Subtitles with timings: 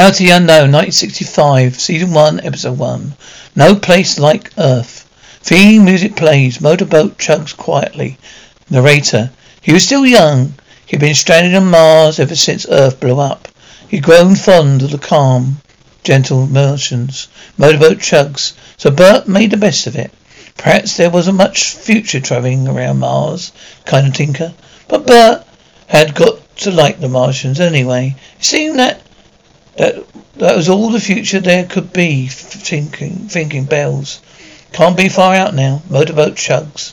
[0.00, 3.12] Out of the Unknown, 1965, Season 1, Episode 1.
[3.54, 5.06] No place like Earth.
[5.42, 6.58] Theme music plays.
[6.58, 8.16] Motorboat chugs quietly.
[8.70, 9.30] Narrator.
[9.60, 10.54] He was still young.
[10.86, 13.46] He'd been stranded on Mars ever since Earth blew up.
[13.88, 15.60] He'd grown fond of the calm,
[16.02, 17.28] gentle motions.
[17.58, 18.54] Motorboat chugs.
[18.78, 20.12] So Bert made the best of it.
[20.56, 23.52] Perhaps there wasn't much future travelling around Mars,
[23.84, 24.54] kind of tinker.
[24.88, 25.46] But Bert
[25.88, 28.16] had got to like the Martians anyway.
[28.38, 28.99] It seemed that
[29.80, 32.26] that that was all the future there could be.
[32.28, 34.20] Thinking, thinking bells.
[34.72, 35.82] Can't be far out now.
[35.88, 36.92] Motorboat chugs,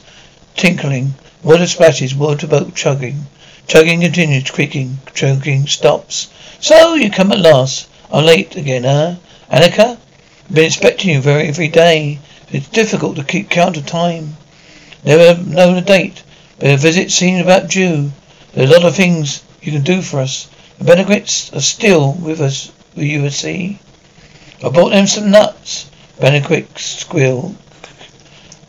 [0.55, 1.13] tinkling.
[1.43, 2.15] Water splashes.
[2.15, 3.25] Motorboat chugging.
[3.67, 4.49] Chugging continues.
[4.49, 4.99] Creaking.
[5.13, 5.67] Choking.
[5.67, 6.29] Stops.
[6.61, 7.87] So you come at last.
[8.09, 9.15] I'm late again, huh?
[9.51, 9.97] Annika?
[10.49, 12.19] Been expecting you very every day.
[12.49, 14.37] It's difficult to keep count of time.
[15.03, 16.23] Never known a date,
[16.57, 18.13] but a visit seems about due.
[18.53, 20.47] There's a lot of things you can do for us.
[20.77, 23.77] The Benedicts are still with us, will you see?
[24.63, 25.89] I bought them some nuts.
[26.19, 27.55] Benedict squeal.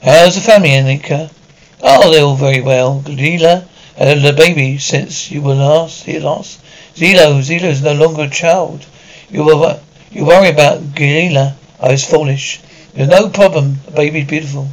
[0.03, 1.33] How's the family, Annika?
[1.81, 3.01] Oh, they're all very well.
[3.01, 6.61] Galila had a baby since you were last here last.
[6.95, 8.85] Zilo, Zilo is no longer a child.
[9.31, 11.55] You were you worry about Galila.
[11.81, 12.61] I oh, was foolish.
[12.93, 13.81] There's no problem.
[13.87, 14.69] The baby's beautiful.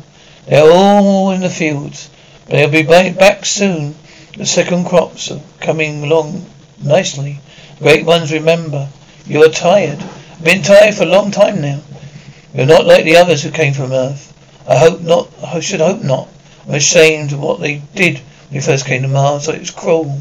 [0.48, 2.10] They're all in the fields.
[2.48, 3.96] They'll be back soon.
[4.38, 6.46] The second crops are coming along
[6.82, 7.40] nicely.
[7.80, 8.90] Great ones remember.
[9.28, 10.04] You are tired.
[10.44, 11.82] Been tired for a long time now.
[12.54, 14.32] You're not like the others who came from Earth.
[14.68, 15.30] I hope not.
[15.44, 16.28] I should hope not.
[16.68, 19.48] I'm ashamed of what they did when they first came to Mars.
[19.48, 20.20] It was cruel.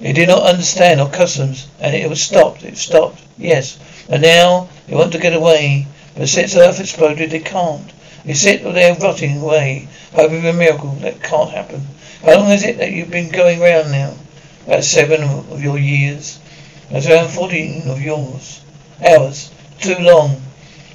[0.00, 2.64] They did not understand our customs, and it was stopped.
[2.64, 3.22] It stopped.
[3.38, 3.78] Yes.
[4.08, 5.86] And now they want to get away.
[6.16, 7.92] But since Earth exploded, they can't.
[8.24, 10.90] They sit there rotting away, hoping for a miracle.
[11.00, 11.86] That can't happen.
[12.24, 14.14] How long is it that you've been going round now?
[14.66, 16.40] About seven of your years.
[16.90, 18.60] That's around fourteen of yours.
[19.04, 19.50] Hours.
[19.80, 20.42] Too long.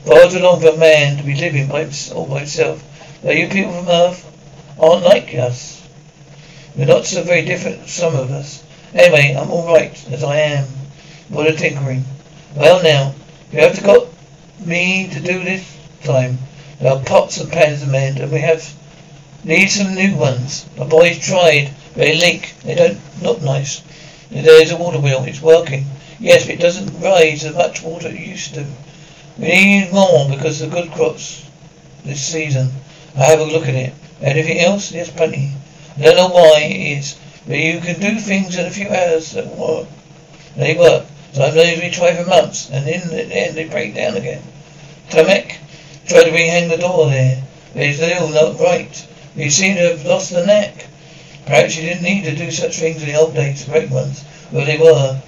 [0.06, 2.84] Far too long for a man to be living by himself, all by himself.
[3.24, 4.26] Now you people from Earth
[4.80, 5.88] aren't like us.
[6.76, 8.64] We're not so very different, some of us.
[8.94, 10.66] Anyway, I'm all right as I am.
[11.30, 12.06] What a tinkering.
[12.56, 13.14] Well now,
[13.52, 14.08] you have to got
[14.66, 16.40] me to do this time.
[16.80, 18.74] There are pots and pans to mend, and we have
[19.44, 20.66] need some new ones.
[20.78, 22.54] My boys tried, they leak.
[22.64, 23.82] They don't look nice.
[24.32, 25.24] There's a water wheel.
[25.26, 25.86] It's working.
[26.20, 28.66] Yes, but it doesn't raise as much water as it used to.
[29.38, 31.46] We need more because of the good crops
[32.04, 32.72] this season.
[33.16, 33.94] I have a look at it.
[34.22, 34.92] Anything else?
[34.92, 35.52] Yes, plenty.
[35.98, 39.32] I don't know why it is, but you can do things in a few hours
[39.32, 39.88] that work.
[40.56, 41.06] They work.
[41.34, 44.44] So Sometimes we try for months, and in the end they break down again.
[45.10, 45.58] Tomek
[46.08, 47.44] tried to hang the door there,
[47.74, 49.08] it's still not right.
[49.36, 50.88] You seem to have lost the knack.
[51.46, 54.24] Perhaps you didn't need to do such things in the old days, great ones.
[54.52, 55.22] Well, they were.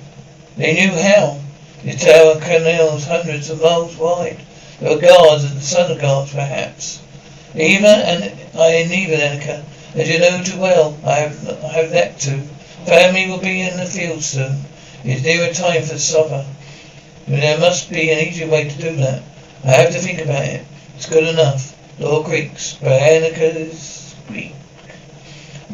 [0.58, 1.40] They knew how.
[1.84, 4.38] The tower canals hundreds of miles wide.
[4.80, 7.00] There were guards and of guards, perhaps.
[7.56, 8.24] Eva and
[8.58, 9.64] I and Eva Annika,
[9.96, 12.42] as you know too well, I have I have that too.
[12.86, 14.64] Family will be in the field soon.
[15.04, 16.46] It's nearer time for supper.
[17.28, 19.24] There must be an easier way to do that.
[19.64, 20.66] I have to think about it.
[20.96, 21.78] It's good enough.
[22.00, 24.16] Law creaks, but Annika's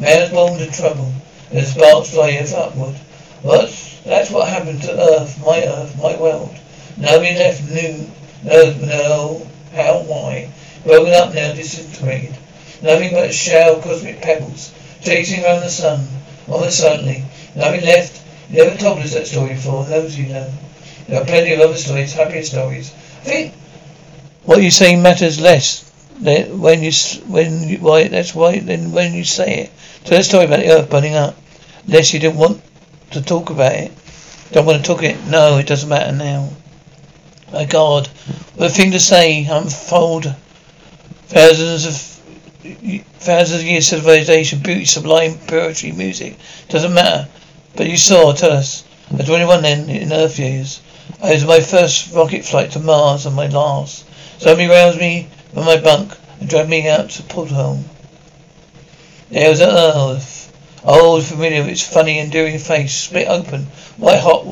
[0.00, 1.12] Man's born to trouble.
[1.50, 2.94] The sparks fly upward.
[3.42, 3.68] What?
[4.04, 6.56] That's what happened to Earth, my Earth, my world.
[6.96, 8.10] Nobody left knew,
[8.42, 10.50] no, no, how, why.
[10.84, 12.34] Broken up now, disintegrated.
[12.82, 14.72] Nothing but a shower of cosmic pebbles,
[15.02, 16.08] chasing around the sun.
[16.48, 17.24] Almost suddenly,
[17.54, 19.84] nothing left you never told us that story before.
[19.84, 20.50] Those you know.
[21.06, 22.90] There are plenty of other stories, happier stories.
[22.90, 23.54] I think
[24.44, 25.89] what you say matters less
[26.20, 26.92] than when you
[27.26, 29.70] when you, why that's why then when you say it.
[30.04, 31.36] So let's talk about the earth burning up.
[31.86, 32.62] Unless you didn't want
[33.12, 33.92] to talk about it.
[34.52, 35.24] Don't want to talk it.
[35.26, 36.50] No, it doesn't matter now.
[37.52, 38.06] My God,
[38.56, 39.44] what a thing to say.
[39.44, 40.34] Unfold
[41.28, 41.94] thousands of
[43.20, 46.36] thousands of years civilization, beauty, sublime poetry, music.
[46.68, 47.28] Doesn't matter.
[47.76, 48.84] But you saw, tell us.
[49.10, 50.80] Was 21 then, in Earth years.
[51.22, 54.04] It was my first rocket flight to Mars and my last.
[54.40, 57.84] Somebody roused me from my bunk and dragged me out to porthole.
[59.30, 60.52] There was an Earth.
[60.82, 63.66] Old, familiar its funny, enduring face, split open,
[63.96, 64.46] white hot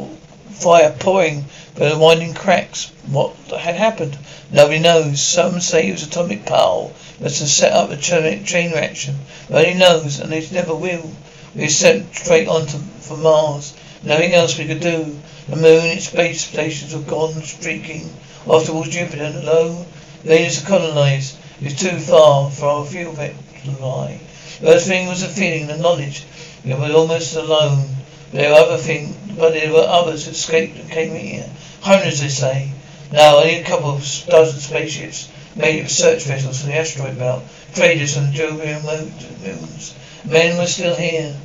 [0.51, 2.91] fire pouring from the winding cracks.
[3.07, 4.19] What had happened?
[4.51, 5.23] Nobody knows.
[5.23, 6.91] Some say it was atomic power
[7.21, 9.17] must have set up a chain reaction.
[9.49, 11.11] Nobody knows, and they never will.
[11.55, 13.73] We were sent straight on to, for Mars.
[14.03, 15.19] Nothing else we could do.
[15.49, 18.11] The moon, its space stations were gone, streaking
[18.47, 19.87] off towards Jupiter and low.
[20.25, 21.37] Needed to colonize.
[21.61, 24.21] It was too far for our fuel to lie.
[24.61, 26.25] The first thing was the feeling, the knowledge.
[26.65, 27.89] We were almost alone.
[28.33, 31.49] There were other things but there were others who escaped and came here.
[31.81, 32.73] Hundreds, they say.
[33.13, 37.45] Now, only a couple of dozen spaceships made it research vessels for the asteroid belt.
[37.73, 39.95] Traders from the Jovian moons.
[40.25, 41.37] Men were still here.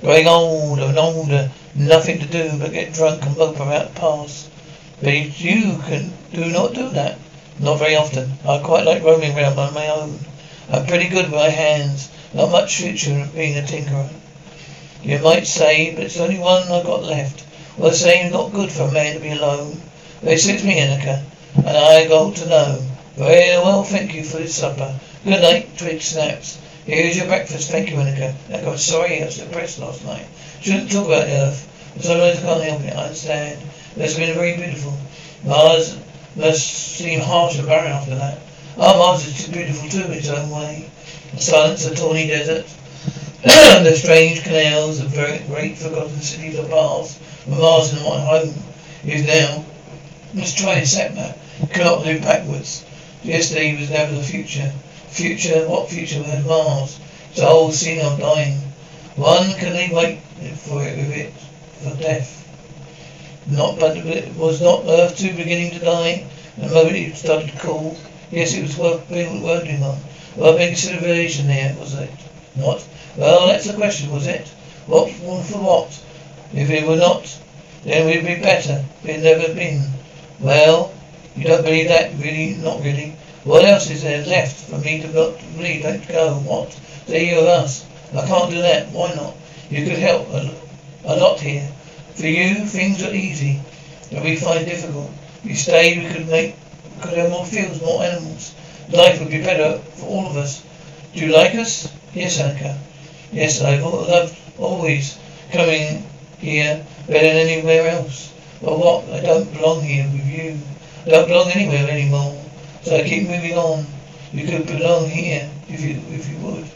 [0.00, 1.52] Growing older and older.
[1.76, 4.50] Nothing to do but get drunk and mope about the past.
[5.00, 7.18] But you can do not do that.
[7.60, 8.32] Not very often.
[8.46, 10.18] I quite like roaming around on my own.
[10.70, 12.08] I'm pretty good with my hands.
[12.32, 14.10] Not much future in being a tinkerer.
[15.02, 17.44] You might say, but it's only one I've got left.
[17.76, 19.80] Well, same not good for a man to be alone.
[20.22, 21.22] It suits me, Annika,
[21.56, 22.82] and I got to know.
[23.16, 24.98] Very well, thank you for this supper.
[25.24, 26.58] Good night, Twig snaps.
[26.86, 27.70] Here's your breakfast.
[27.70, 27.96] Thank you.
[27.96, 30.26] Annika, I'm sorry I was depressed last night.
[30.60, 31.64] Shouldn't talk about Earth.
[32.00, 32.96] Sometimes I can't help it.
[32.96, 33.60] I understand.
[33.94, 34.96] But it's been very beautiful.
[35.44, 35.96] Mars
[36.38, 38.40] must seem harsh and barren after that.
[38.78, 40.88] Our Mars is too beautiful too in its own way.
[41.34, 42.66] The silence of tawny desert,
[43.42, 48.54] the strange canals, the very great forgotten cities of Mars, Mars is my home
[49.04, 49.64] is now.
[50.36, 50.44] A
[50.86, 51.38] sat map.
[51.70, 52.84] Cannot look backwards.
[53.22, 54.72] Yesterday was never the future.
[55.08, 57.00] Future, what future had Mars?
[57.30, 58.58] It's old, of dying.
[59.16, 60.20] One can they wait
[60.58, 61.32] for it with it
[61.82, 62.37] for death.
[63.50, 66.26] Not, but it was not Earth too beginning to die?
[66.58, 67.96] The moment it started to cool,
[68.30, 69.98] yes, it was worth being working on.
[70.36, 72.10] Big civilization there, was it?
[72.56, 72.86] Not?
[73.16, 74.46] Well, that's the question, was it?
[74.86, 76.02] What for what?
[76.52, 77.38] If it were not,
[77.84, 78.84] then we'd be better.
[79.02, 79.82] We'd never been.
[80.40, 80.92] Well,
[81.34, 82.54] you don't believe that, really?
[82.54, 83.16] Not really.
[83.44, 85.82] What else is there left for me to not believe?
[85.84, 86.34] Don't go.
[86.40, 86.78] What?
[87.06, 87.86] There you of us.
[88.14, 88.88] I can't do that.
[88.90, 89.34] Why not?
[89.70, 90.54] You could help a,
[91.04, 91.68] a lot here.
[92.18, 93.60] For you, things are easy,
[94.10, 95.08] but we find difficult.
[95.44, 96.56] If you stayed, we could make,
[97.00, 98.56] could have more fields, more animals.
[98.90, 100.64] Life would be better for all of us.
[101.14, 101.94] Do you like us?
[102.12, 102.76] Yes, Annika.
[103.30, 105.16] Yes, I've loved always
[105.52, 106.04] coming
[106.38, 108.34] here better than anywhere else.
[108.60, 109.04] But what?
[109.10, 110.58] I don't belong here with you.
[111.06, 112.34] I don't belong anywhere anymore.
[112.82, 113.86] So I keep moving on.
[114.32, 116.66] You could belong here if you if you would.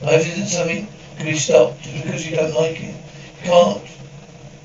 [0.00, 0.88] Life isn't something
[1.18, 2.94] can be stopped just because you don't like it.
[3.44, 3.82] You can't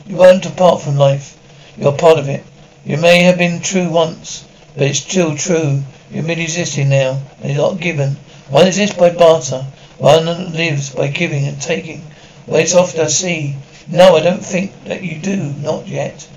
[0.07, 1.37] you won't apart from life.
[1.77, 2.43] You're part of it.
[2.85, 4.43] You may have been true once,
[4.75, 5.83] but it's still true.
[6.09, 8.17] You're merely existing now, and you're not given.
[8.49, 9.65] One exists by barter.
[9.97, 12.01] One lives by giving and taking.
[12.47, 13.55] Well, it's often I see.
[13.87, 15.53] No, I don't think that you do.
[15.61, 16.27] Not yet.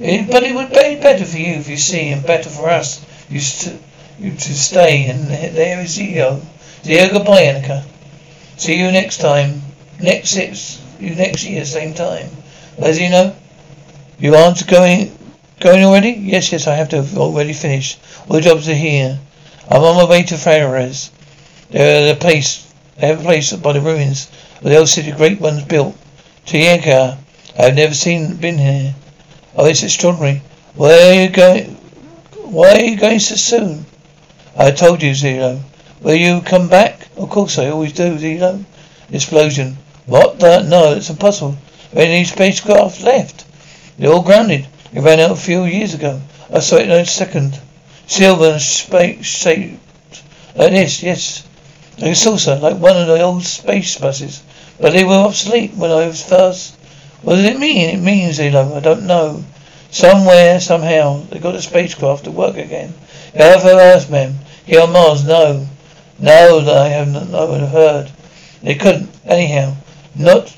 [0.00, 3.00] It, but it would be better for you if you see, and better for us
[3.30, 3.80] you, st-
[4.18, 5.06] you to stay.
[5.06, 6.42] And there is Zio.
[6.84, 7.84] Zio, goodbye, Annika.
[8.58, 9.62] See you next time.
[10.00, 12.28] Next six, you next year, same time.
[12.78, 13.34] As you know,
[14.18, 15.16] you aren't going
[15.60, 16.10] going already?
[16.10, 17.98] Yes, yes, I have to have already finished.
[18.28, 19.18] All the jobs are here.
[19.68, 21.10] I'm on my way to Fares.
[21.70, 24.28] They're the place they have a place by the ruins
[24.58, 25.96] of the old city great ones built.
[26.46, 27.18] To Tieka.
[27.58, 28.94] I have never seen been here.
[29.56, 30.42] Oh, it's extraordinary.
[30.74, 31.76] Where are you going
[32.52, 33.86] why are you going so soon?
[34.58, 35.62] I told you, Zero.
[36.02, 37.08] Will you come back?
[37.16, 38.62] Of course I always do, Zero.
[39.10, 39.78] Explosion.
[40.04, 40.62] What the?
[40.62, 41.56] No, it's impossible.
[41.92, 43.44] There any spacecraft left?
[43.98, 44.66] They're all grounded.
[44.92, 46.20] It ran out a few years ago.
[46.52, 47.60] I saw it in a second.
[48.06, 49.78] Silver space shaped
[50.54, 51.46] like this, yes.
[51.98, 54.42] Like a saucer, like one of the old space buses.
[54.78, 56.74] But they were obsolete when I was first.
[57.22, 57.88] What does it mean?
[57.88, 59.44] It means, Zero, I don't know.
[59.90, 62.94] Somewhere, somehow, they got a spacecraft to work again.
[63.36, 64.38] However, for Earthmen.
[64.66, 65.66] Here on Mars, no.
[66.18, 68.10] No, that I haven't I would have heard.
[68.62, 69.74] They couldn't, anyhow.
[70.14, 70.54] Not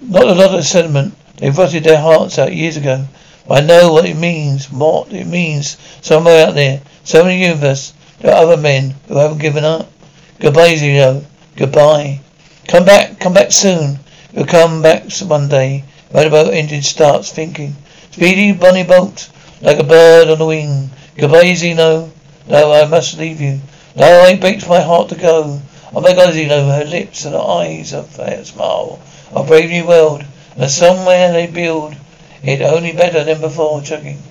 [0.00, 1.14] not a lot of sentiment.
[1.38, 3.06] They rotted their hearts out years ago.
[3.46, 5.76] But I know what it means, what it means.
[6.02, 9.90] Somewhere out there, somewhere in the universe, there are other men who haven't given up.
[10.38, 11.24] Goodbye, Zero.
[11.56, 12.20] Goodbye.
[12.66, 13.98] Come back, come back soon.
[14.32, 15.84] You'll come back one day.
[16.12, 17.76] Motorboat engine starts thinking.
[18.10, 19.28] Speedy bunny boat,
[19.60, 20.90] like a bird on the wing.
[21.16, 22.10] Goodbye, Zeno.
[22.46, 23.60] No, I must leave you.
[23.96, 25.60] No, it breaks my heart to go.
[25.92, 29.00] Oh my God, Zeno, her lips and her eyes, her fair smile
[29.34, 30.24] a brave new world,
[30.56, 31.94] and somewhere they build
[32.42, 34.22] it only better than before, chugging.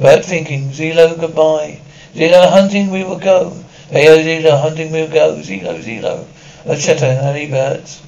[0.00, 1.80] Bert thinking, Zelo, goodbye.
[2.14, 3.56] Zelo, hunting we will go.
[3.90, 5.36] Hey, oh, Zelo, hunting we will go.
[5.36, 6.26] Zelo, Zelo.
[6.80, 8.00] Chatter, honey birds.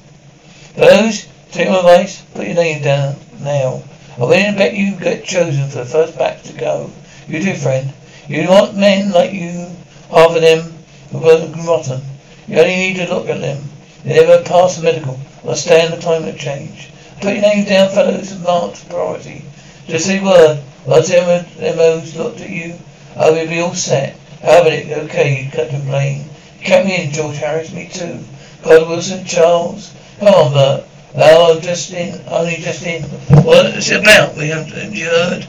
[0.75, 3.83] Those, take my advice, put your name down now.
[4.17, 6.89] I will bet you get chosen for the first batch to go.
[7.27, 7.91] You do, friend.
[8.27, 9.67] You want men like you,
[10.09, 10.73] half of them
[11.11, 12.01] who were rotten.
[12.47, 13.63] You only need to look at them.
[14.05, 16.89] They never pass the medical will stand the climate change.
[17.21, 19.43] Put your names down, fellows, and marked priority.
[19.87, 20.61] Just say word.
[20.85, 22.77] Once MO's looked at you,
[23.17, 24.15] I will be all set.
[24.41, 26.29] Have it, okay, Captain Blaine.
[26.61, 28.23] Count me in, George Harris, me too.
[28.61, 29.91] Carter Wilson, Charles.
[30.19, 30.83] Come on, Bert.
[31.15, 33.01] Oh, I'm just in, only just in.
[33.43, 34.35] What is it about?
[34.35, 35.47] We have, have you heard?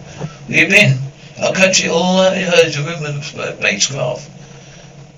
[0.48, 0.98] You been?
[1.42, 4.30] Our country, all I heard is a rumour of spacecraft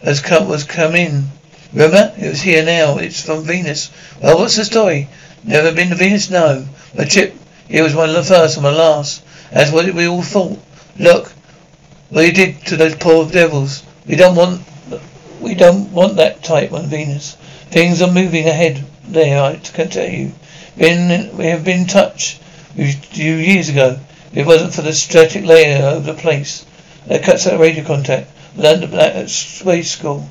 [0.02, 1.24] has come, was come in.
[1.72, 2.14] Remember?
[2.16, 2.98] It was here now.
[2.98, 3.90] It's from Venus.
[4.22, 5.08] Well, what's the story?
[5.44, 6.30] Never been to Venus?
[6.30, 6.66] No.
[6.96, 7.34] My Chip,
[7.68, 9.22] here was one of the first and the last.
[9.52, 10.58] That's what we all thought.
[10.98, 11.32] Look,
[12.10, 13.82] what you did to those poor devils.
[14.06, 14.62] We don't want,
[15.40, 17.36] we don't want that type on Venus.
[17.70, 20.32] Things are moving ahead there, I can tell you.
[20.76, 22.38] Been, we have been in touch
[22.76, 23.98] with you years ago.
[24.32, 26.64] If it wasn't for the strategic layer of the place
[27.06, 28.30] that cuts out radio contact.
[28.56, 30.28] Learned that at space school.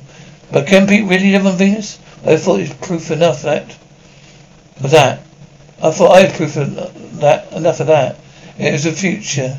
[0.50, 1.98] But can people really live on Venus?
[2.24, 3.76] I thought it was proof enough that
[4.82, 5.20] of that.
[5.82, 8.18] I thought I had proof of that enough of that.
[8.58, 9.58] It was the future,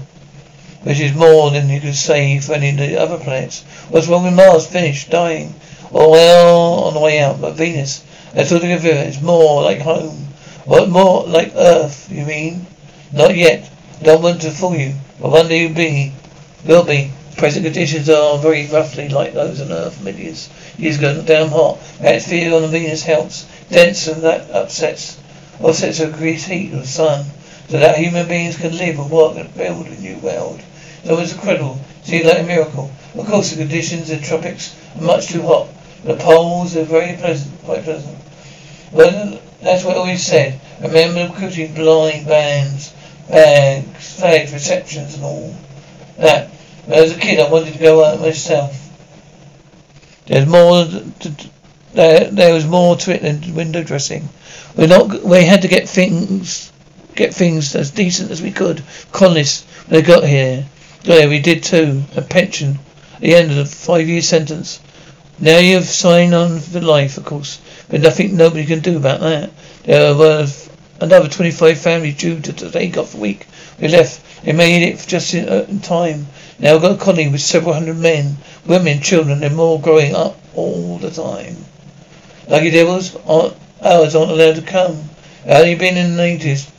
[0.83, 3.63] which is more than you could say for any of the other planets.
[3.89, 4.67] What's wrong with Mars?
[4.67, 5.55] Finished, dying,
[5.91, 7.39] or well on the way out.
[7.39, 8.03] But Venus,
[8.33, 8.89] that's all together.
[8.89, 10.27] It's more like home.
[10.65, 12.11] What more like Earth?
[12.11, 12.67] You mean?
[13.13, 13.69] Not yet.
[14.03, 14.95] Don't want to fool you.
[15.21, 16.13] But one day you'll be,
[16.65, 17.11] will be.
[17.39, 21.23] Present conditions are very roughly like those on Earth millions years ago.
[21.25, 21.79] Damn hot.
[22.01, 23.47] Atmosphere on the Venus helps.
[23.69, 25.17] Dense and that upsets
[25.61, 27.25] offsets the grease heat of the sun.
[27.69, 30.59] So that human beings can live and work and build a new world.
[31.05, 31.79] So it's incredible.
[32.03, 32.91] Seems like a miracle.
[33.15, 35.69] Of course the conditions in the tropics are much too hot.
[36.03, 38.17] The poles are very pleasant quite pleasant.
[38.91, 40.59] Well that's what always said.
[40.81, 42.93] Remember recruiting blind bands,
[43.29, 45.55] bags, flags, receptions and all
[46.17, 46.51] that.
[46.89, 48.75] Was a kid, I wanted to go out myself.
[50.25, 50.85] There's more.
[50.85, 51.49] To,
[51.93, 54.27] there, there was more to it than window dressing.
[54.75, 55.23] We not.
[55.23, 56.71] We had to get things,
[57.13, 58.81] get things as decent as we could.
[59.11, 60.65] Colonists, when they got here,
[61.03, 62.05] yeah, we did too.
[62.15, 62.79] A pension
[63.13, 64.79] at the end of the five-year sentence.
[65.37, 69.51] Now you've signed on for life, of course, but nothing nobody can do about that.
[69.83, 70.47] There were
[70.99, 73.45] another 25 families due to take off a week.
[73.79, 74.43] We left.
[74.43, 76.27] They made it just in, uh, in time.
[76.59, 80.37] Now I've got a colony with several hundred men, women, children, and more growing up
[80.53, 81.55] all the time.
[82.49, 85.09] Lucky devils, ours aren't allowed to come.
[85.45, 86.69] Have you been in the natives?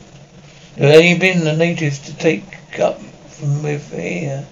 [0.77, 4.45] Have only been in the natives to take up from with here.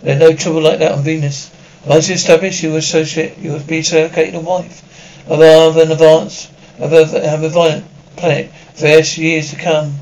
[0.00, 1.50] There's no trouble like that on Venus.
[1.84, 4.82] Once you established, you associate, you will be associated a wife
[5.28, 7.84] of our an advance of a, have a violent
[8.16, 9.94] planet for years to come.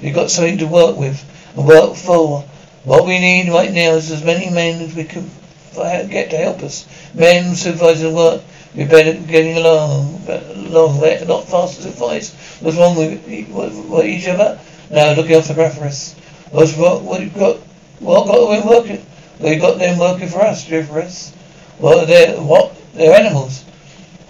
[0.00, 1.24] You've got something to work with
[1.56, 2.44] and work for.
[2.84, 5.30] What we need right now is as many men as we can
[5.74, 6.86] get to help us.
[7.14, 8.42] Men supervising work.
[8.74, 12.34] We're better getting along, along there, not fast as advice.
[12.60, 14.60] What's wrong with what, each other?
[14.90, 16.14] Now looking after Graphorus.
[16.50, 17.56] What's what, you got?
[18.00, 19.06] What got them working?
[19.40, 21.32] We got them working for us, Graphorus.
[21.78, 22.76] What they what?
[22.92, 23.64] They're animals.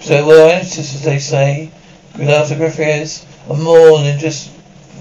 [0.00, 1.72] So we're ancestors, they say.
[2.16, 4.53] Good after Graphorus are more than just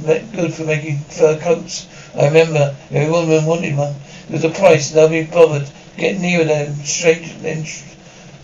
[0.04, 1.88] good for making fur coats.
[2.16, 3.96] I remember every woman wanted one.
[4.28, 5.70] It was a price, nobody bothered.
[5.98, 7.66] Get near them, straight, then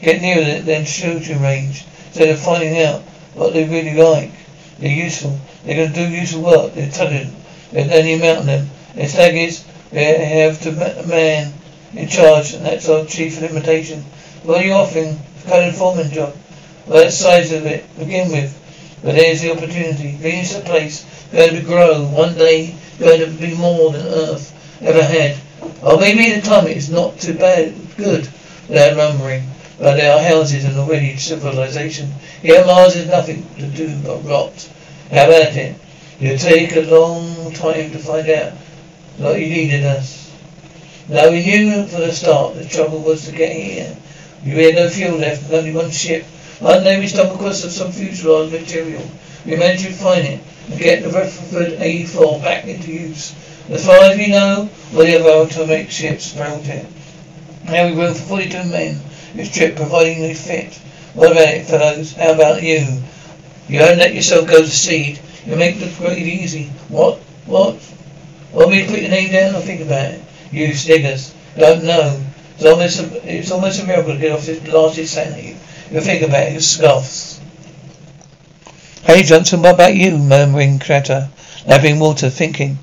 [0.02, 1.86] get nearer them, then shooting range.
[2.08, 3.02] Instead of finding out
[3.34, 4.32] what they really like.
[4.80, 5.40] They're useful.
[5.64, 6.74] They're going to do useful work.
[6.74, 7.34] They're intelligent.
[7.72, 8.70] There's only amount of them.
[8.96, 11.54] Their stag is they have to a man
[11.94, 14.04] in charge, and that's our chief limitation.
[14.44, 15.20] What are you offering?
[15.48, 16.36] Kind of foreman job.
[16.86, 18.56] Well, that's size of it begin with.
[19.02, 20.12] But there's the opportunity.
[20.12, 22.06] Venus is a place going to grow.
[22.08, 25.38] One day going to be more than Earth ever had.
[25.82, 28.28] Or maybe the climate is not too bad, good,
[28.68, 29.44] without numbering.
[29.78, 32.12] But there are houses and already civilization.
[32.42, 34.70] Here Mars is nothing to do but rot.
[35.12, 35.76] How about it?
[36.20, 38.54] It'll take a long time to find out
[39.20, 40.30] that you needed us.
[41.08, 43.96] Now we knew from the start the trouble was to get here.
[44.44, 46.26] We had no fuel left, only one ship.
[46.60, 49.10] One day we stumbled across some fuselage material.
[49.46, 53.34] We managed to find it and get the Rutherford A4 back into use.
[53.70, 56.86] As far as we know, all the other atomic ships built it.
[57.64, 59.00] Now we room for 42 men.
[59.36, 60.74] This trip providing they fit.
[61.14, 62.12] What about it, fellows?
[62.12, 63.04] How about you?
[63.70, 65.18] You don't let yourself go to seed.
[65.46, 66.66] You make the grade easy.
[66.90, 67.20] What?
[67.46, 67.78] What?
[68.52, 69.56] Want me to put your name down?
[69.56, 70.22] I'll think about it.
[70.52, 71.34] You sniggers.
[71.58, 72.22] Don't know.
[72.56, 75.56] It's almost a, it's almost a miracle to get off this blasted sanity.
[75.92, 77.40] You think about it, scoffs.
[79.04, 80.20] Hey Johnson, what about you?
[80.20, 81.30] murmuring Crater,
[81.66, 82.78] lapping water, thinking.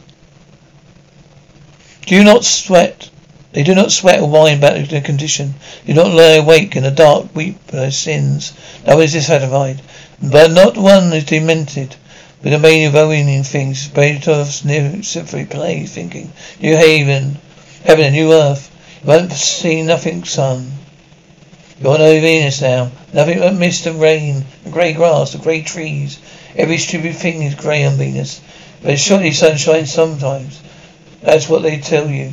[2.05, 3.11] Do you not sweat?
[3.53, 5.55] They do not sweat or whine about their condition.
[5.87, 8.53] Do not lie awake in the dark, weep for their sins.
[8.85, 9.83] No one is dissatisfied.
[10.21, 11.95] But not one is demented.
[12.43, 17.39] With the mania of owning things, Beethoven's new symphony plays, thinking, New Haven,
[17.85, 18.69] heaven and new earth.
[19.03, 20.73] You won't see nothing, son.
[21.79, 22.91] You're on Venus now.
[23.13, 26.19] Nothing but mist and rain, and grey grass, and grey trees.
[26.57, 28.41] Every stupid thing is grey on Venus.
[28.83, 30.59] But surely sunshine sometimes.
[31.21, 32.33] That's what they tell you.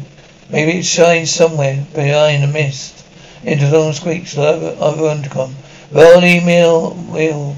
[0.50, 3.04] Maybe it shines somewhere behind the mist.
[3.44, 5.58] Into long squeaks over, over intercom.
[5.92, 7.58] Rolly mill wheel.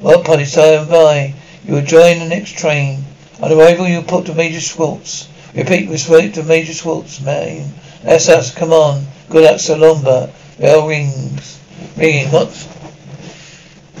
[0.00, 1.34] Well, party time by.
[1.66, 3.04] You will join the next train.
[3.42, 5.28] On arrival, you'll put to Major Schwartz.
[5.54, 7.74] Repeat, respect to Major Schwartz, man.
[8.02, 8.54] That's us.
[8.54, 9.06] Come on.
[9.28, 10.30] Good luck, Sir Salomba.
[10.58, 11.60] Bell rings.
[11.96, 12.30] Ringing.
[12.30, 12.48] What?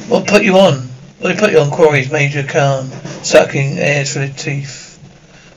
[0.08, 0.88] What put you on?
[1.18, 1.70] What did put you on?
[1.70, 2.90] Quarries Major Khan,
[3.22, 4.98] sucking air through the teeth.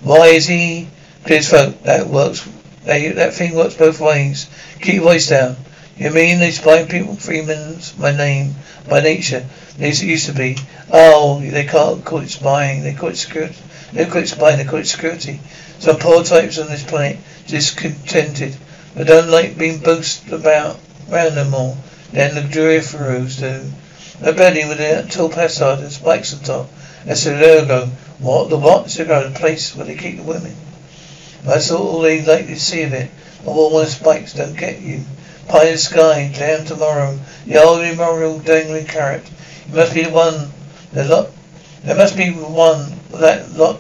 [0.01, 0.87] Why is he?
[1.25, 1.83] Clear throat.
[1.83, 2.49] That works.
[2.85, 4.49] That, that thing works both ways.
[4.81, 5.55] Keep your voice down.
[5.97, 7.15] You mean they spy people?
[7.15, 8.55] Freeman's my name,
[8.89, 9.45] by nature.
[9.77, 10.57] They used to be.
[10.91, 12.83] Oh, they can't call it spying.
[12.83, 13.55] They call it security.
[13.93, 14.57] They call it spying.
[14.57, 15.39] They call it security.
[15.79, 18.55] Some poor types on this planet discontented,
[18.95, 20.79] but don't like being boasted about
[21.09, 21.77] round them all.
[22.11, 23.71] Then luxurious furrows do.
[24.21, 26.69] A building with a tall facade and spikes on top.
[27.05, 27.85] That's the logo.
[28.19, 28.49] What?
[28.49, 28.85] The what?
[28.85, 30.55] It's the place where they keep the women.
[31.43, 33.09] That's all they'd like to see of it.
[33.45, 35.03] But all those spikes don't get you.
[35.47, 37.17] Pie in the sky, jam tomorrow.
[37.45, 39.23] The old memorial dangling carrot.
[39.69, 40.51] You must be the one.
[40.91, 41.29] The lot.
[41.83, 43.79] There must be one that lot.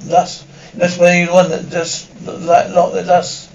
[0.00, 0.44] Thus,
[0.74, 3.48] that's the one that just that lot that thus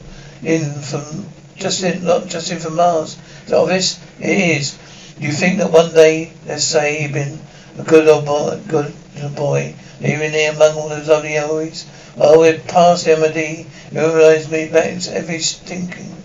[0.44, 1.26] in from
[1.56, 3.18] just in not just in from Mars.
[3.46, 4.00] Is that obvious?
[4.20, 4.78] It is.
[5.20, 7.40] You think that one day, let's say, you've been
[7.80, 8.94] a good old boy, good
[9.36, 11.86] boy, living there among all those lovely always.
[12.18, 13.36] Oh, we're past MOD.
[13.36, 16.16] You realise me back every stinking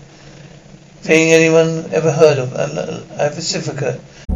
[1.01, 3.99] thing anyone ever heard of, a, a Pacifica.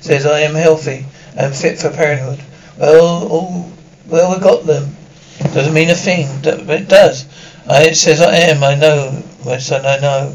[0.00, 1.06] Says I am healthy
[1.36, 2.40] and fit for parenthood.
[2.78, 3.72] Well, oh,
[4.06, 4.96] well, we got them.
[5.54, 7.26] Doesn't mean a thing, but it does.
[7.68, 10.34] I, it says I am, I know, my son, I know.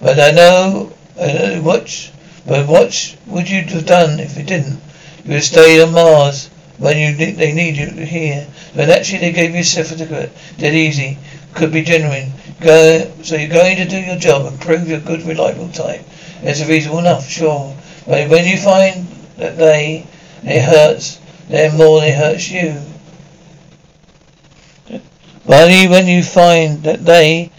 [0.00, 2.12] But I know, uh, what,
[2.46, 4.80] but what would you have done if you didn't?
[5.24, 8.46] You would have stayed on Mars when you they need you here.
[8.74, 10.30] But actually they gave you a certificate.
[10.58, 11.18] Dead easy.
[11.54, 12.32] Could be genuine.
[12.60, 16.02] Go, so you're going to do your job and prove you're a good, reliable type.
[16.42, 17.74] It's reasonable enough, sure.
[18.06, 19.06] But when you find
[19.38, 20.06] that they,
[20.42, 22.80] it hurts them more than it hurts you.
[25.46, 27.50] Only when you find that they,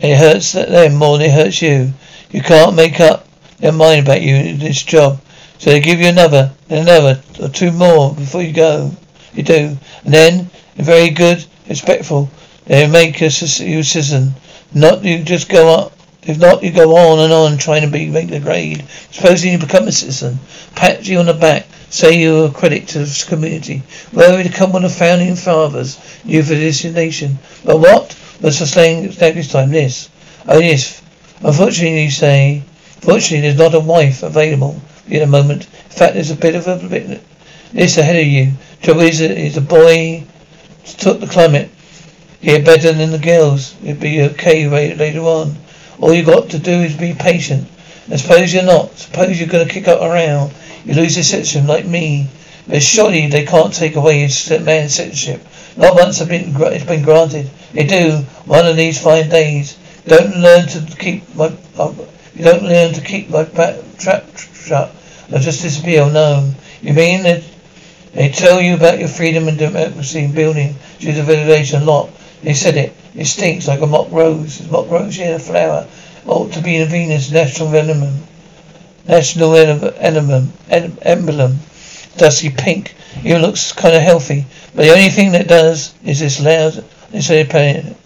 [0.00, 1.92] it hurts them more than it hurts you.
[2.30, 3.26] You can't make up
[3.58, 5.20] their mind about you in this job.
[5.58, 8.90] So they give you another, and another, or two more before you go.
[9.34, 9.78] You do.
[10.04, 12.28] And then, very good, respectful,
[12.66, 14.34] they make you a citizen.
[14.74, 15.92] Not you just go up.
[16.24, 18.84] If not, you go on and on trying to be make the grade.
[19.10, 20.38] Supposing you become a citizen,
[20.76, 23.82] pat you on the back, say you're a credit to the community.
[24.12, 27.38] Well, you become one of the founding fathers, you for this nation.
[27.64, 28.10] But what?
[28.40, 29.70] The slang this time?
[29.70, 30.08] This.
[30.46, 31.02] Oh, yes.
[31.42, 32.62] Unfortunately, you say,
[33.00, 35.64] fortunately, there's not a wife available in a moment.
[35.64, 37.20] In fact, there's a bit of a bit
[37.72, 38.52] this ahead of you.
[38.80, 40.24] Trouble is, is the boy
[40.84, 41.70] took the climate
[42.40, 43.74] here better than the girls.
[43.82, 45.56] It'd be okay later on.
[46.02, 47.68] All you got to do is be patient.
[48.10, 48.90] And suppose you're not.
[48.98, 50.52] Suppose you're going to kick up around.
[50.84, 52.28] You lose your citizenship like me.
[52.66, 55.46] But surely they can't take away your man's citizenship.
[55.76, 57.48] Not once it's been, it's been granted.
[57.72, 59.78] They do one of these fine days.
[60.04, 61.52] Don't learn to keep my.
[61.78, 61.94] Uh,
[62.34, 64.92] you don't learn to keep my back, trap shut.
[65.32, 66.10] I'll just disappear.
[66.10, 66.52] No.
[66.80, 67.44] You mean that
[68.12, 72.10] they tell you about your freedom and democracy building through the vegetation lot.
[72.42, 72.92] They said it.
[73.14, 74.60] It stinks like a mock rose.
[74.60, 75.86] It's mock rose in a flower.
[76.26, 78.24] Ought to be in Venus national emblem.
[79.06, 80.52] National emblem.
[80.68, 81.58] Emblem.
[82.16, 82.94] Dusty pink.
[83.24, 84.46] Even looks kind of healthy.
[84.74, 86.84] But the only thing that does is this loud.
[87.10, 87.96] They say planet.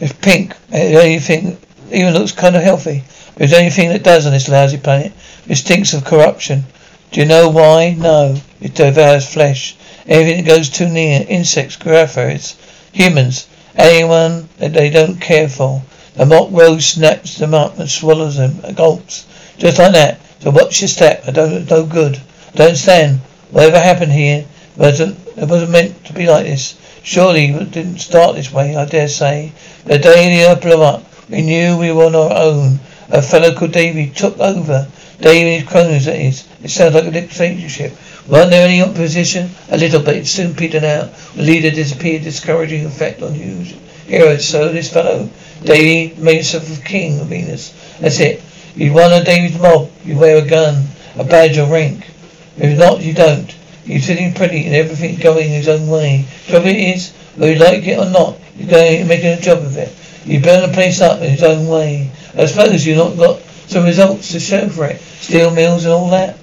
[0.00, 0.54] It's pink.
[0.68, 1.56] The only thing
[1.90, 3.04] even looks kind of healthy.
[3.36, 5.12] But the only thing that does on this lousy planet.
[5.46, 6.64] It stinks of corruption.
[7.10, 7.94] Do you know why?
[7.98, 8.36] No.
[8.60, 9.76] It devours flesh.
[10.06, 11.24] Everything that goes too near.
[11.28, 12.56] Insects, graphers,
[12.92, 15.82] humans, anyone that they don't care for.
[16.14, 19.24] The mock rose snaps them up and swallows them, gulps.
[19.58, 20.20] Just like that.
[20.40, 21.24] So watch your step.
[21.26, 22.20] I don't no good.
[22.54, 23.20] I don't stand.
[23.50, 24.44] Whatever happened here
[24.76, 26.74] wasn't it wasn't meant to be like this.
[27.02, 29.52] Surely it didn't start this way, I dare say.
[29.84, 32.80] The day the earth blew up, we knew we were on our own.
[33.08, 34.88] A fellow called Davy took over.
[35.22, 36.48] Cronies, that is.
[36.64, 37.96] It sounds like a dictatorship.
[38.28, 39.50] Weren't there any opposition?
[39.70, 41.14] A little, but it soon petered out.
[41.34, 44.46] The leader disappeared, discouraging effect on huge heroes.
[44.46, 45.30] So this fellow,
[45.62, 47.72] Davy, made a king of Venus.
[48.00, 48.42] That's it.
[48.74, 49.90] You won a Davy's mob.
[50.04, 52.10] You wear a gun, a badge or rank.
[52.56, 53.54] If not, you don't.
[53.84, 56.26] You're sitting pretty and everything's going his own way.
[56.46, 59.94] Trouble is, whether you like it or not, you're going making a job of it.
[60.24, 62.10] You burn the place up in his own way.
[62.36, 63.40] I suppose you've not got
[63.72, 65.00] some results to show for it.
[65.00, 66.38] Steel mills and all that.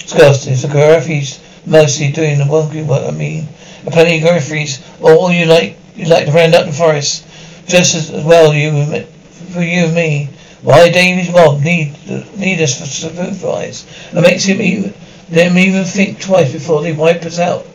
[0.00, 0.54] Disgusting.
[0.54, 3.48] So Gariffi's mostly doing the working work, I mean.
[3.86, 4.82] Plenty of Gariffi's.
[5.00, 7.26] All you like you like to round up the forest.
[7.66, 8.70] Just as well you
[9.52, 10.28] for you and me.
[10.62, 11.94] Why Davy's mob need
[12.36, 13.86] need us for supplies.
[14.12, 14.94] It makes him even
[15.30, 17.66] them even think twice before they wipe us out.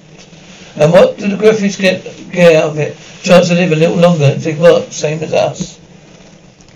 [0.76, 2.98] And what do the Griffiths get get out of it?
[3.24, 4.92] Chance to live a little longer and think what?
[4.92, 5.80] Same as us.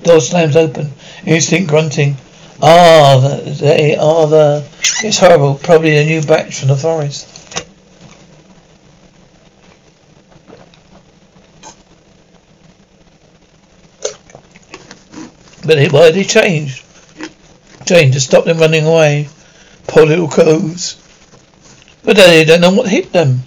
[0.03, 0.91] Door slams open.
[1.25, 2.17] Instinct grunting.
[2.62, 4.67] Ah, they are the.
[5.03, 5.55] It's horrible.
[5.55, 7.38] Probably a new batch from the forest.
[15.65, 16.83] But why did he change?
[17.86, 19.27] Change to stop them running away.
[19.86, 20.95] Poor little coves.
[22.03, 23.41] But they don't know what hit them.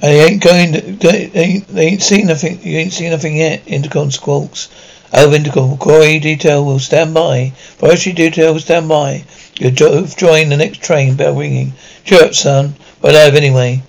[0.00, 0.72] They ain't going.
[0.74, 2.60] To, they, ain't, they ain't seen nothing.
[2.62, 3.62] You ain't seen nothing yet.
[3.66, 4.68] Intercom squawks.
[5.14, 5.76] Intercom.
[5.78, 7.52] Quarry detail will stand by.
[7.78, 9.24] Forestry detail will stand by.
[9.58, 11.14] You've join the next train.
[11.16, 11.72] Bell ringing.
[12.04, 12.74] Cheer up, son.
[13.00, 13.82] We're alive anyway.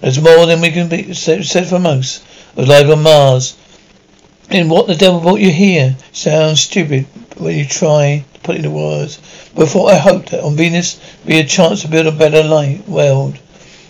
[0.00, 2.22] There's more than we can be said for most.
[2.54, 3.56] We're alive on Mars.
[4.50, 5.96] And what the devil brought you here?
[6.12, 9.16] Sounds stupid when you try to put it into words.
[9.54, 12.86] Before I I hoped that on Venus be a chance to build a better life
[12.88, 13.38] world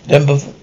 [0.07, 0.53] than before.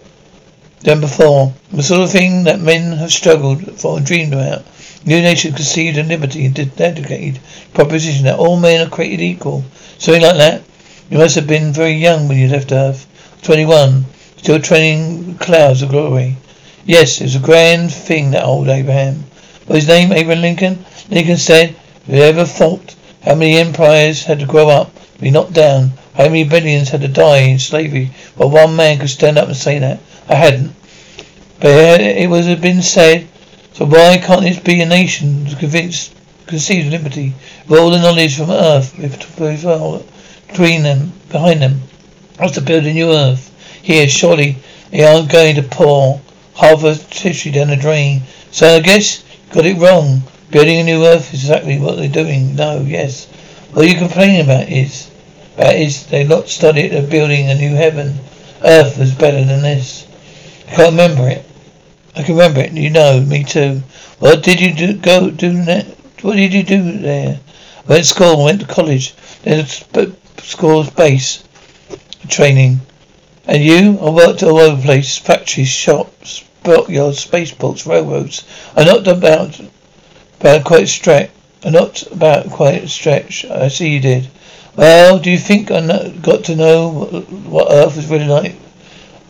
[0.86, 1.52] Than before.
[1.72, 4.64] The sort of thing that men have struggled for and dreamed about.
[5.04, 7.40] New nations conceived in liberty and dedicated
[7.74, 9.64] proposition that all men are created equal.
[9.98, 10.62] Something like that.
[11.10, 13.04] You must have been very young when you left Earth.
[13.42, 14.04] Twenty-one.
[14.36, 16.36] Still training clouds of glory.
[16.84, 19.24] Yes, it was a grand thing, that old Abraham.
[19.66, 20.84] Was his name Abraham Lincoln?
[21.10, 21.74] Lincoln said,
[22.06, 22.94] "If you ever thought
[23.24, 27.08] how many empires had to grow up, be knocked down, how many billions had to
[27.08, 29.98] die in slavery, well, one man could stand up and say that.
[30.28, 30.75] I hadn't.
[31.60, 33.28] But uh, it was been said,
[33.72, 36.14] so why can't this be a nation convinced,
[36.46, 37.34] conceived liberty,
[37.66, 41.82] with all the knowledge from earth between them, behind them?
[42.38, 43.52] What's to build a new earth?
[43.82, 44.56] Here, surely
[44.90, 46.20] they aren't going to pour
[46.54, 48.22] half of history down the drain.
[48.50, 50.22] So I guess you Got it wrong.
[50.50, 52.56] Building a new earth is exactly what they're doing.
[52.56, 53.26] No, yes.
[53.72, 55.10] What you're complaining about is,
[55.54, 58.18] about is they not studied of building a new heaven.
[58.62, 60.06] Earth was better than this.
[60.68, 61.45] I can't remember it.
[62.16, 62.72] I can remember it.
[62.72, 63.82] You know, me too.
[64.18, 64.94] What did you do?
[64.94, 65.86] Go do that?
[66.22, 67.38] What did you do there?
[67.84, 68.44] I went to school.
[68.44, 69.14] Went to college.
[69.42, 69.66] Then
[70.38, 71.44] school's base
[72.28, 72.80] training.
[73.46, 73.98] And you?
[74.00, 75.18] I worked all over the place.
[75.18, 78.44] Factories, shops, Yards, spaceports, railroads.
[78.74, 79.60] I knocked about
[80.40, 81.30] about quite a stretch.
[81.64, 83.44] I knocked about quite a stretch.
[83.44, 84.28] I see you did.
[84.74, 88.56] Well, do you think I got to know what, what Earth is really like?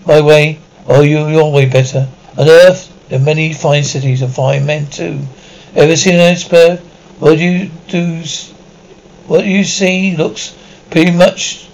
[0.07, 2.09] My way, or you, your way better.
[2.38, 5.20] On Earth, there are many fine cities and fine men too.
[5.75, 6.81] Ever seen an iceberg?
[7.18, 8.22] What you do,
[9.27, 10.55] what you see looks
[10.90, 11.66] pretty much,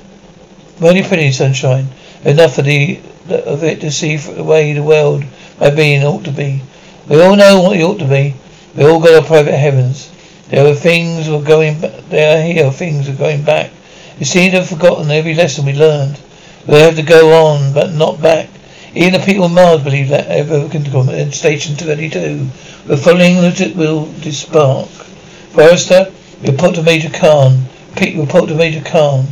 [0.77, 1.89] very pretty sunshine.
[2.25, 5.25] Enough of the of it to see the way the world
[5.59, 6.63] by being ought to be.
[7.09, 8.35] We all know what it ought to be.
[8.77, 10.11] We all got our private heavens.
[10.49, 11.81] There are things we're going.
[11.81, 13.71] There are here things are going back.
[14.19, 16.21] You seem to have forgotten every lesson we learned.
[16.69, 18.49] We have to go on, but not back.
[18.95, 22.47] Even the people on Mars believe that ever can come in Station 22.
[22.87, 24.87] We're following the will spark.
[25.53, 26.11] Forrester, uh,
[26.43, 27.65] report to Major Khan.
[27.97, 29.25] Pete, report to Major Khan.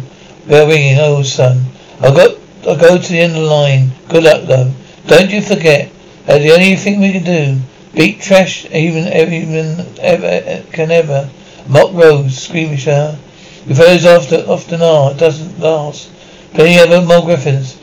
[0.46, 0.96] Bell ringing.
[0.98, 1.66] Oh, son.
[2.00, 3.90] I'll go, I'll go to the end of the line.
[4.08, 4.72] Good luck, though.
[5.06, 5.92] Don't you forget
[6.24, 7.60] that the only thing we can do,
[7.94, 11.28] beat trash even, even, ever, can ever.
[11.68, 13.14] Mock Rose, squeamish her.
[13.14, 15.10] Uh, you fellows often, often are.
[15.10, 16.10] It doesn't last.
[16.54, 17.76] Plenty of more griffins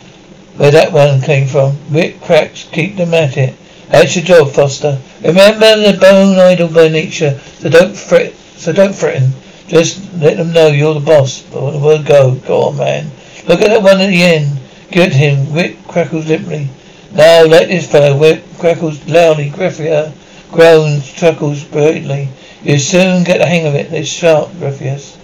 [0.57, 1.77] where that one came from.
[1.89, 3.55] Rick cracks, keep them at it.
[3.89, 4.99] That's your job, Foster.
[5.23, 8.33] Remember the bone idle by nature, so don't fret.
[8.57, 9.31] So don't threaten.
[9.67, 11.41] Just let them know you're the boss.
[11.41, 13.11] But the word go, go on, man.
[13.47, 14.59] Look at that one at the end.
[14.91, 15.53] To him.
[15.53, 16.69] Rick crackles limply.
[17.13, 18.17] Now let this fellow.
[18.17, 19.49] whip crackles loudly.
[19.49, 20.11] Griffier
[20.51, 22.29] groans, chuckles brightly.
[22.63, 23.93] You soon get the hang of it.
[23.93, 25.15] It's sharp, Griffius.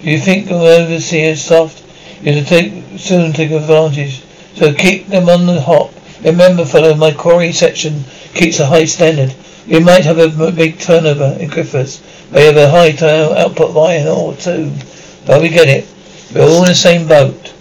[0.00, 1.84] If you think the overseer is soft,
[2.22, 4.22] you'll take, soon take advantage.
[4.60, 5.90] So keep them on the hop.
[6.22, 9.34] Remember, fellow, my quarry section keeps a high standard.
[9.64, 12.90] You might have a big turnover in Griffiths, you have a high
[13.42, 14.70] output of iron ore too.
[15.24, 15.88] But we get it.
[16.34, 17.54] We're all in the same boat.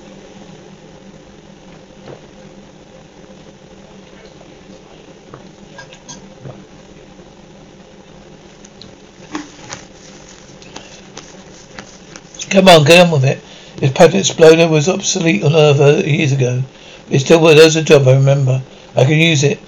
[12.50, 13.42] Come on, get on with it.
[13.78, 16.64] This patent exploder was obsolete on Earth uh, years ago.
[17.10, 18.62] It still does a job, I remember.
[18.96, 19.60] I can use it.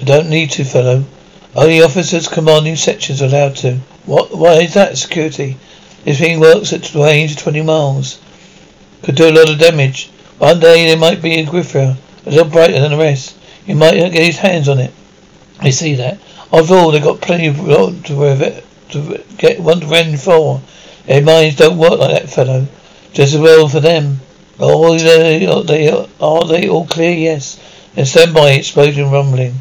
[0.00, 1.04] I don't need to, fellow.
[1.54, 3.78] Only officers commanding sections are allowed to.
[4.04, 4.36] What?
[4.36, 4.98] Why is that?
[4.98, 5.56] Security.
[6.04, 8.18] This thing works at range of 20 miles.
[9.02, 10.10] Could do a lot of damage.
[10.38, 13.36] One day there might be a griffer, a little brighter than the rest.
[13.64, 14.92] He might get his hands on it.
[15.60, 16.18] I see that.
[16.52, 20.62] After all, they've got plenty of road to, rev- to get one to run for.
[21.06, 22.66] Their minds don't work like that, fellow.
[23.12, 24.20] Just as well for them.
[24.60, 25.88] Oh, they, are they,
[26.20, 27.12] are they all clear?
[27.12, 27.60] Yes.
[27.94, 29.54] Then stand by, explosion rumbling.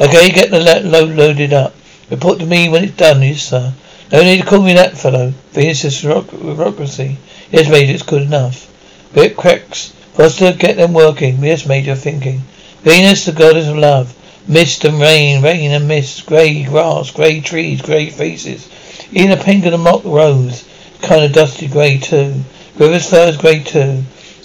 [0.00, 1.74] Okay, get the load loaded up.
[2.10, 3.72] Report to me when it's done, yes, sir.
[4.10, 5.34] No need to call me that fellow.
[5.52, 7.18] Venus is bureaucracy.
[7.50, 8.66] Yes, Major, it's good enough.
[9.12, 9.92] Bit cracks.
[10.14, 11.44] Foster, get them working.
[11.44, 12.42] Yes, Major, thinking.
[12.82, 14.14] Venus, the goddess of love.
[14.48, 18.68] Mist and rain, rain and mist, grey grass, grey trees, grey faces.
[19.12, 20.64] Even the pink of a mock rose,
[21.02, 22.42] kind of dusty grey too.
[22.76, 24.02] River's flowers grey too.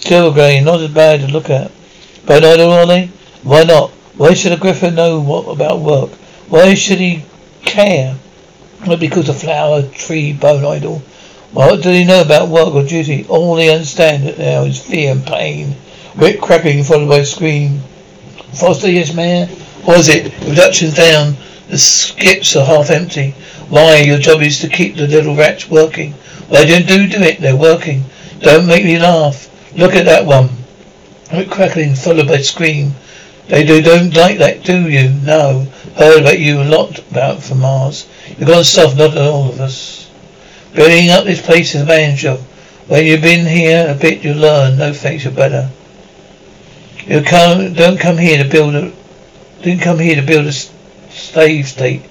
[0.08, 1.72] Grey, not as bad to look at.
[2.26, 3.06] But idle are they?
[3.42, 3.90] Why not?
[4.16, 6.10] Why should a griffin know what about work?
[6.48, 7.24] Why should he
[7.62, 8.16] care?
[8.86, 11.00] Not because a flower, tree, bone idol.
[11.50, 13.26] What do he know about work or duty?
[13.28, 15.74] All they understand now is fear and pain.
[16.14, 17.80] Rick cracking followed by a scream.
[18.54, 19.12] Foster, yes.
[19.84, 20.32] What is it?
[20.48, 21.36] Reduction's down.
[21.68, 23.32] The skips are half empty.
[23.70, 23.96] Why?
[24.02, 26.14] Your job is to keep the little rats working.
[26.48, 27.40] Well, they don't do, do it.
[27.40, 28.04] They're working.
[28.38, 29.50] Don't make me laugh.
[29.76, 30.48] Look at that one.
[31.32, 32.94] Rick crackling, followed by scream.
[33.48, 35.10] They do don't like that, do you?
[35.10, 35.66] No.
[35.96, 38.08] Heard about you a lot about from Mars.
[38.26, 40.10] You've gone soft, not at all of us.
[40.74, 42.40] Building up this place is a man job.
[42.88, 44.78] When you've been here a bit, you learn.
[44.78, 45.70] No thanks, you're better.
[47.06, 48.92] You come, don't come here to build a,
[49.62, 52.02] didn't come here to build a slave state.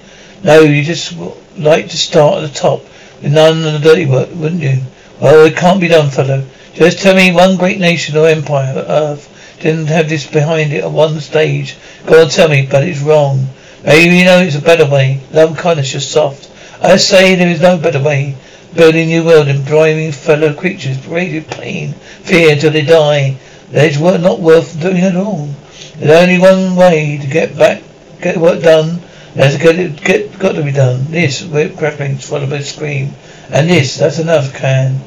[0.44, 1.16] No, you just
[1.58, 2.84] like to start at the top
[3.22, 4.82] with none of the dirty work, wouldn't you?
[5.20, 6.46] Well, it can't be done, fellow.
[6.76, 10.92] Just tell me one great nation or empire, Earth, didn't have this behind it at
[10.92, 11.76] one stage.
[12.06, 13.48] Go on, tell me, but it's wrong.
[13.84, 15.22] Maybe you know it's a better way.
[15.32, 16.52] Love kindness just soft.
[16.82, 18.36] I say there is no better way.
[18.76, 23.38] Building new world and driving fellow creatures, rated pain, fear until they die.
[23.72, 25.50] It's not worth doing at all.
[25.98, 27.82] There's only one way to get back,
[28.22, 29.02] get work done.
[29.36, 31.06] Get it, get got to be done.
[31.10, 33.14] This whip crackling followed by scream,
[33.50, 34.54] and this that's enough.
[34.54, 35.02] Can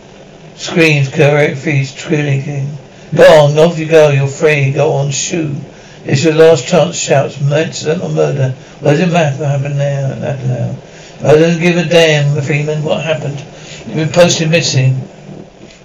[0.58, 2.76] screams, feet, trilling.
[3.14, 4.10] Go on, off you go.
[4.10, 4.72] You're free.
[4.72, 5.56] Go on, shoot.
[6.04, 6.96] It's your last chance.
[6.96, 8.50] Shouts, accident or murder.
[8.80, 10.14] What does it matter what happened now?
[10.14, 10.76] That now.
[11.20, 12.84] I don't give a damn, the Freeman.
[12.84, 13.38] What happened?
[13.86, 15.08] You've been posted missing.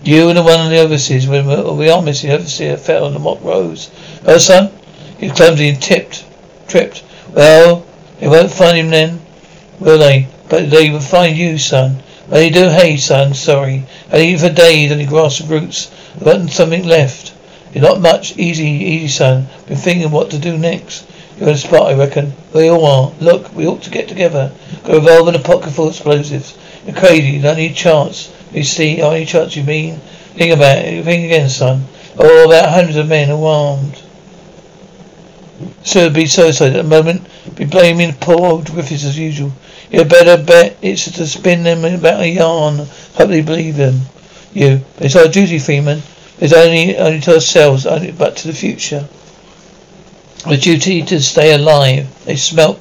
[0.04, 1.28] You and the one of the overseers.
[1.28, 2.30] We, we are missing.
[2.30, 3.90] The overseer fell on the mock rose.
[4.26, 4.72] Oh, son?
[5.18, 6.26] He's clumsy and tipped,
[6.68, 7.04] tripped.
[7.32, 7.86] Well,
[8.20, 9.22] they won't find him then,
[9.80, 10.28] will they?
[10.50, 12.04] But they will find you, son.
[12.32, 13.34] You do, hey, son.
[13.34, 13.84] Sorry.
[14.12, 15.92] I eat for days, only grass and roots.
[16.16, 17.34] I've got something left.
[17.74, 18.38] You're not much.
[18.38, 19.48] Easy, easy, son.
[19.68, 21.06] Been thinking what to do next.
[21.38, 22.34] You're in a spot, I reckon.
[22.54, 23.12] We all are.
[23.20, 24.52] Look, we ought to get together.
[24.84, 26.58] Got a revolver and a pocket full of explosives.
[26.86, 27.38] You're crazy.
[27.38, 28.32] You a chance.
[28.54, 29.98] You see, only chance you mean?
[30.36, 31.04] Think about it.
[31.04, 31.86] Think again, son.
[32.18, 34.02] Oh, about hundreds of men are armed.
[35.84, 37.28] So it'd be suicide at the moment.
[37.56, 39.52] Be blaming poor old Griffiths as usual.
[39.93, 42.77] You better bet it's to spin them about a yarn.
[43.13, 44.01] Hope they believe them.
[44.51, 44.82] You.
[44.97, 46.01] It's our duty, Freeman.
[46.39, 49.08] It's only only to ourselves, only but to the future.
[50.47, 52.08] The duty to stay alive.
[52.25, 52.79] They smelt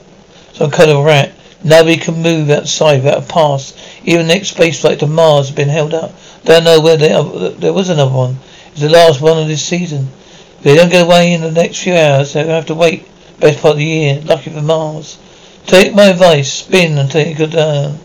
[0.55, 1.33] some kind of rat.
[1.63, 3.75] Nobody can move outside without a pass.
[4.05, 6.15] Even the next space flight to Mars has been held up.
[6.47, 7.25] Don't know where they are.
[7.51, 8.39] there was another one.
[8.71, 10.09] It's the last one of this season.
[10.57, 13.07] If they don't get away in the next few hours, they'll have to wait
[13.39, 14.23] best part of the year.
[14.25, 15.19] Lucky for Mars.
[15.67, 17.99] Take my advice, spin and take a down.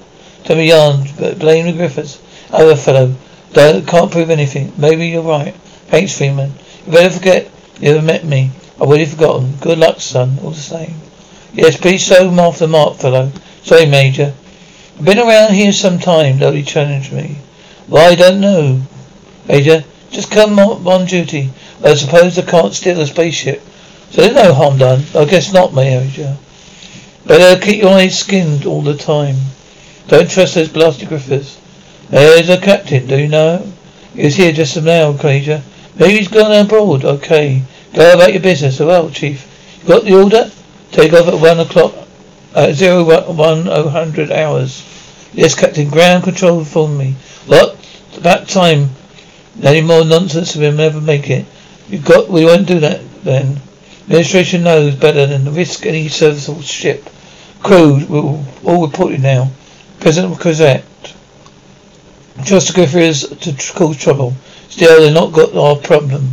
[0.44, 2.20] Tell me yarn, but blame the Griffiths.
[2.52, 3.16] Other fellow.
[3.54, 4.74] Don't, can't prove anything.
[4.78, 5.54] Maybe you're right.
[5.88, 6.54] Thanks, Freeman.
[6.86, 8.52] You better forget you ever met me.
[8.76, 9.56] I've already forgotten.
[9.60, 10.96] Good luck, son, all the same.
[11.54, 13.32] Yes, please show him off the mark, fellow.
[13.64, 14.34] Sorry, Major.
[14.98, 17.38] I've been around here some time, Lodi challenged me.
[17.88, 18.82] Well, I don't know.
[19.48, 21.52] Major, just come on duty.
[21.84, 23.62] I suppose I can't steal a spaceship.
[24.12, 25.04] So there's no harm done.
[25.16, 26.38] I guess not, Major.
[27.28, 29.36] Better keep your eyes skinned all the time.
[30.08, 31.60] Don't trust those blasted Griffiths.
[32.10, 33.70] There's a captain, do you know?
[34.14, 35.62] He was here just now, Major.
[36.00, 37.04] Maybe he's gone abroad.
[37.04, 37.64] Okay.
[37.94, 38.80] Go about your business.
[38.80, 39.46] Well, Chief.
[39.82, 40.52] You got the order?
[40.92, 41.94] Take off at one o'clock.
[42.56, 44.84] Uh, zero one oh hundred hours.
[45.34, 45.90] Yes, Captain.
[45.90, 47.16] Ground control informed me.
[47.46, 47.76] What?
[48.18, 48.90] About time.
[49.62, 51.46] Any more nonsense we'll never make it.
[51.90, 52.30] You got.
[52.30, 53.60] We won't do that then.
[54.04, 57.10] Administration knows better than to risk any serviceable ship.
[57.68, 59.52] Crew will all reported now.
[60.00, 60.86] President Cosette.
[62.42, 64.36] Just to through to cause trouble.
[64.70, 66.30] Still, they've not got our problem.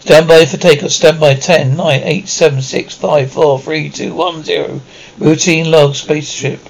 [0.00, 0.90] Stand by for takeoff.
[0.90, 4.80] Stand by 10, 9, 8, 7, 6, 5, 4, 3, 2, 1, 0.
[5.16, 6.60] Routine log spaceship.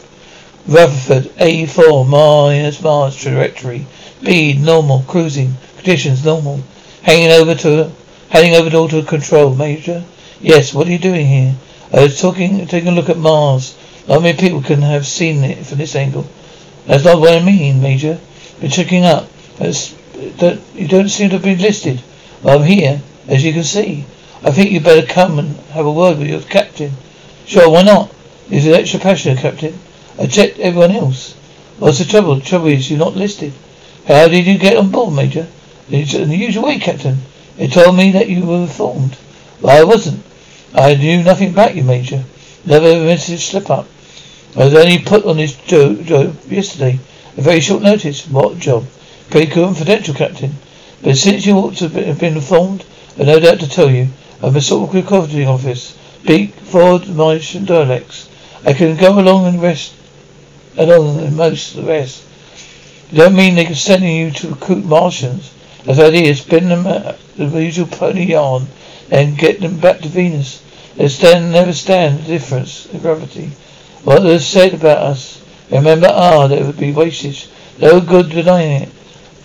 [0.68, 3.86] Rutherford A4 minus Mars trajectory.
[4.20, 5.02] Speed normal.
[5.08, 6.60] Cruising conditions normal.
[7.02, 7.90] Hanging over to
[8.28, 10.04] heading over to control, Major.
[10.40, 11.56] Yes, what are you doing here?
[11.92, 13.76] I was talking taking a look at Mars.
[14.08, 16.26] Not many people can have seen it from this angle.
[16.86, 18.18] That's not what I mean, Major.
[18.60, 19.28] Been checking up.
[19.58, 22.02] That you don't seem to have been listed.
[22.42, 23.00] Well, I'm here.
[23.28, 24.04] As you can see,
[24.42, 26.92] I think you'd better come and have a word with your captain.
[27.46, 28.12] Sure, why not?
[28.48, 29.78] He's an extra passenger, Captain.
[30.18, 31.34] I checked everyone else.
[31.78, 32.34] What's the trouble?
[32.36, 33.52] The trouble is you're not listed.
[34.06, 35.46] How did you get on board, Major?
[35.90, 37.18] In the usual way, Captain.
[37.56, 39.16] They told me that you were informed.
[39.60, 40.24] Well, I wasn't.
[40.74, 42.24] I knew nothing about you, Major.
[42.64, 43.86] Never a message slip up.
[44.56, 46.08] I was only put on this job,
[46.50, 46.98] yesterday.
[47.36, 48.26] A very short notice.
[48.26, 48.86] What job?
[49.28, 50.54] Pretty confidential, Captain.
[51.02, 52.86] But since you ought to have been informed,
[53.18, 54.08] I've no doubt to tell you,
[54.42, 55.98] I'm a sort of recording office.
[56.22, 58.30] Speak for Martian dialects.
[58.64, 59.92] I can go along and rest
[60.78, 62.24] along and most of the rest.
[63.10, 65.52] You don't mean they're sending you to recruit Martians?
[65.84, 66.84] The idea spin them
[67.36, 68.68] the usual pony yarn
[69.10, 70.62] and get them back to Venus.
[70.96, 73.52] They stand never stand the difference of gravity.
[74.04, 75.42] What they said about us.
[75.70, 77.48] Remember, ah, that it would be wastage.
[77.78, 78.88] No good denying it.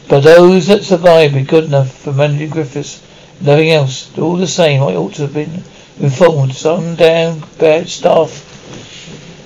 [0.09, 3.01] But those that survive be good enough for managing Griffiths
[3.39, 4.17] Nothing else.
[4.17, 5.63] All the same, I ought to have been
[5.99, 6.55] informed.
[6.55, 8.43] Some damn bad staff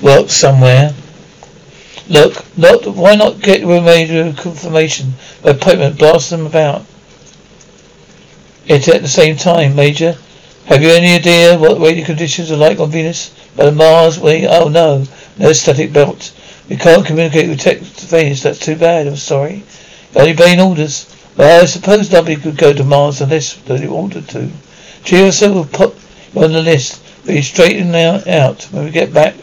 [0.01, 0.93] work somewhere.
[2.07, 6.85] Look, not, why not get a major confirmation by appointment, blast them about.
[8.71, 10.15] At the same time, Major.
[10.67, 13.35] Have you any idea what the radio conditions are like on Venus?
[13.53, 15.03] But on Mars, we, oh no,
[15.37, 16.31] no static belt.
[16.69, 19.63] We can't communicate with tech Venus, that's too bad, I'm sorry.
[20.15, 21.13] Only obeying orders.
[21.35, 24.49] Well, I suppose nobody could go to Mars unless they wanted to.
[25.03, 25.93] Geo will put
[26.33, 29.35] you on the list, you straighten out, out when we get back.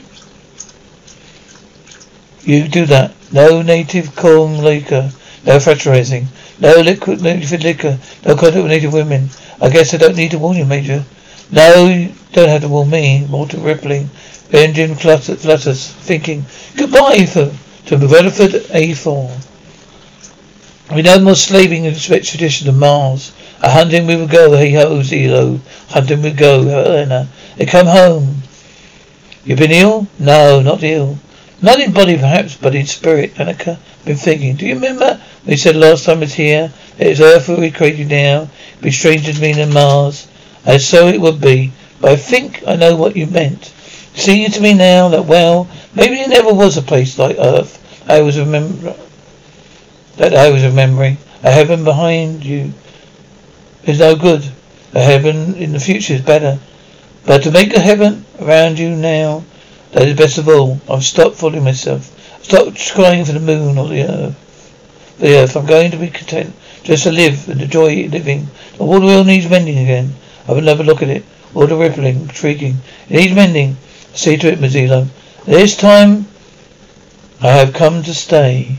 [2.44, 3.12] You do that.
[3.30, 5.12] No native corn liquor,
[5.44, 6.26] no fraternizing.
[6.60, 9.30] no liquid native liquor, no contact with native women.
[9.60, 11.04] I guess I don't need to warn you, Major.
[11.50, 13.26] No, you don't have to warn me.
[13.30, 14.10] Water rippling,
[14.52, 16.44] engine flutters, thinking
[16.76, 17.52] goodbye for
[17.86, 19.30] to Rutherford A4.
[20.94, 23.32] We no more slaving in the expedition to Mars.
[23.62, 25.60] A hunting we would go, hey ho, Zelo.
[25.88, 27.28] Hunting we go, Helena.
[27.56, 28.42] They come home.
[29.44, 30.06] You've been ill?
[30.18, 31.18] No, not ill.
[31.60, 33.78] Not in body perhaps, but in spirit, Annika.
[34.04, 34.56] Been thinking.
[34.56, 38.48] Do you remember we said last time it's here that it's Earth we created now?
[38.72, 40.28] It'd be stranger to me than Mars.
[40.64, 41.72] And so it would be.
[42.00, 43.72] But I think I know what you meant.
[44.14, 47.78] Seeing to me now that well, maybe there never was a place like Earth.
[48.08, 48.94] I was remember
[50.16, 51.18] that I was remembering.
[51.42, 52.72] A heaven behind you
[53.84, 54.44] is no good.
[54.94, 56.58] A heaven in the future is better.
[57.26, 59.44] But to make a heaven around you now,
[59.92, 60.80] that is best of all.
[60.88, 62.10] I've stopped fooling myself.
[62.40, 65.16] I've crying for the moon or the earth.
[65.18, 65.56] The earth.
[65.56, 68.48] I'm going to be content just to live and enjoy living.
[68.76, 70.14] The water wheel needs mending again.
[70.46, 71.24] Have another look at it.
[71.52, 72.76] Water rippling, shrieking.
[73.08, 73.76] It needs mending.
[74.14, 75.08] See to it, Mazzillo.
[75.44, 76.26] This time
[77.40, 78.78] I have come to stay.